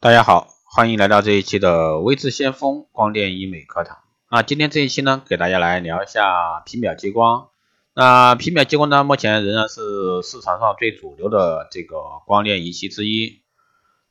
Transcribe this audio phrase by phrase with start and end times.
[0.00, 3.98] 大家好，欢迎来到这一期的微智先锋光电医美课堂。
[4.30, 7.48] 那今天这一期呢，给大家来聊一下皮秒激光。
[7.94, 13.40] 那皮秒激光呢，目前仍然是市场上最主流的这个光电仪器之一。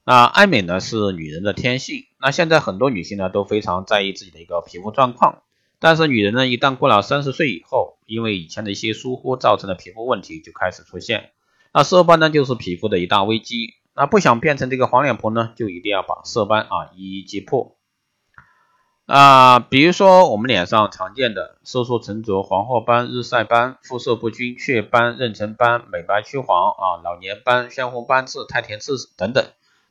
[0.04, 5.44] 那爱美呢是女人的天性，那现在很多女性呢都非常在意自己的一个皮肤状况，
[5.80, 11.32] 但是女人呢一旦过了三十岁以后，因为以前的一些疏忽造成的皮肤问题就开始出现，
[11.74, 13.76] 那色斑呢就是皮肤的一大危机。
[13.98, 17.76] 那不想变成这个黄脸婆呢，就一定要把色斑啊一一击破。
[19.08, 29.44] 啊，比如说我们脸上常见的色素沉着、黄褐斑、日晒斑、肤色不均、雀斑、妊娠斑、美白趋黄啊、老年斑、鲜红斑痣、太田痣等等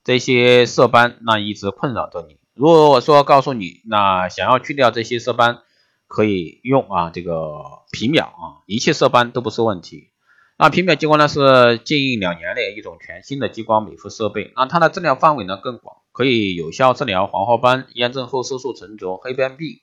[0.04, 2.36] 这些色斑，那一直困扰着你。
[2.54, 5.62] 如果说告诉你，那想要去掉这些色斑，
[6.06, 10.10] 可以用啊这个皮秒啊，一切色斑都不是问题。
[10.58, 19.82] 那皮秒激光呢是近两年的一种全新的激光美肤设备，那它的治疗范围呢更广，可以有效治疗黄褐斑、炎症后色素沉着、黑斑闭、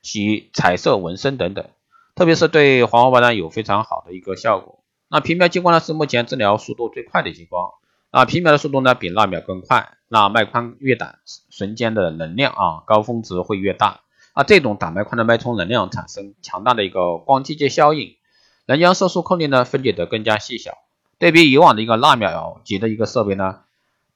[0.00, 1.68] 洗彩色纹身等等，
[2.14, 4.82] 特别是对黄褐斑呢有非常好的一个效果。
[5.10, 7.72] 那皮秒激光呢是目前治疗速度最快的激光，
[8.10, 11.18] 啊皮秒的速度呢比蜡秒更快，那脉宽越短，
[11.50, 14.00] 瞬间的能量啊高峰值会越大，
[14.32, 18.16] 啊这种打脉宽的脉冲能量产生强大的一个光机械效应。
[18.66, 20.78] 能将色素颗粒呢分解得更加细小，
[21.18, 23.60] 对比以往的一个纳秒级的一个设备呢，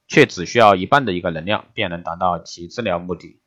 [0.06, 3.40] 却只需要一半的一个能量便能达到其治疗目的。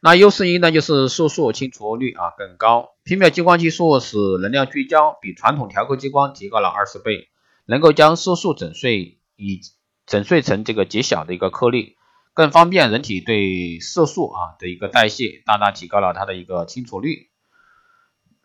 [0.00, 7.28] 那优势一呢就是色素清除率啊更高，皮秒激光技术使能量聚焦比传统调刻激光提高了二十倍，
[7.64, 9.60] 能够将色素整碎以
[10.06, 11.96] 整碎成这个极小的一个颗粒，
[12.34, 17.30] 更方便人体对色素啊的一个代谢，大大提高了它的一个清除率。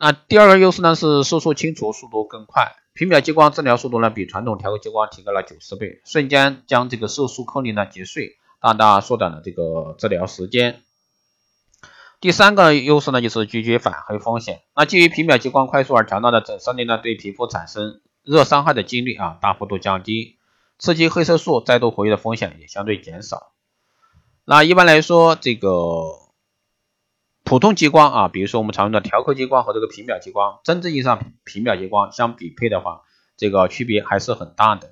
[0.02, 10.84] 那第二个优势呢是色素清除速度更快，皮秒激光治疗速度呢比传统调刻激光提高了九十倍，瞬间将这个色素颗粒呢击碎，大大缩短了这个治疗时间。
[12.22, 14.62] 第三个优势呢就是拒绝反黑风险。
[14.74, 20.38] 那基于皮秒激光快速而强大的整色力呢，对皮肤产生热伤害的几率啊大幅度降低，
[20.78, 23.52] 刺激黑色素再度活跃的风险也相对减少。
[24.46, 26.29] 那一般来说这个。
[27.50, 33.02] 普通激光啊，比如说我们常用的调刻激光和这个皮秒激光，真正意义上皮秒激光相比配的话，
[33.38, 34.92] 这个区别还是很大的。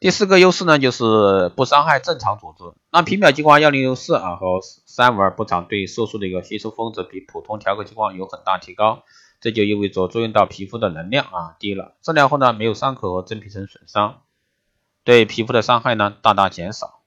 [0.00, 2.64] 第四个优势呢，就是不伤害正常组织。
[2.90, 9.02] 那皮秒激光幺零六四啊和三五二波长对色素的一个吸收峰值比普通调刻激光有很大提高，
[9.42, 14.22] 这就意味着作用到皮肤的能量啊低了，治疗后呢没有伤口和真皮层损伤，
[15.04, 17.02] 对皮肤的伤害呢大大减少。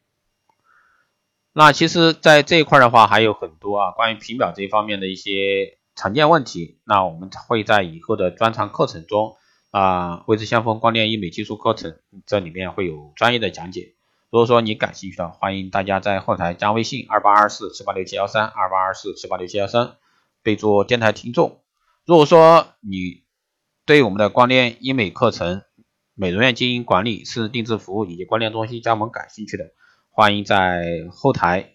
[1.58, 6.78] 那其实，在这一块的话，还有很多啊，关于皮秒这一方面的一些常见问题。
[6.84, 9.36] 那我们会在以后的专场课程中
[9.72, 11.98] 啊，微智先锋光电医美技术课程
[12.28, 13.96] 这里面会有专业的讲解。
[14.30, 19.96] 如果说你感兴趣的，欢迎大家在后台加微信二八二四七八六七幺三二八二四七八六七幺三，
[20.44, 21.62] 备注电台听众。
[22.06, 23.24] 如果说你
[23.88, 25.64] 对我们的光电医美课程、
[26.14, 29.72] 美容院经营管理、私人定制服务以及光电中心加盟感兴趣的，
[30.18, 31.74] 欢迎在后台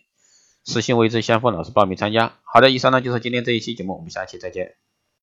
[0.65, 2.41] 私信微之先锋老师报名参加。
[2.43, 4.75] 好的，以上呢就是今天这一期节目，我们下期再见。